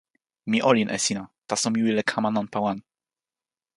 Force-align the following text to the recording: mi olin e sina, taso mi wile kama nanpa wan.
mi 0.49 0.59
olin 0.69 0.89
e 0.95 0.97
sina, 1.05 1.23
taso 1.47 1.67
mi 1.71 1.79
wile 1.85 2.03
kama 2.11 2.29
nanpa 2.31 2.59
wan. 2.65 2.79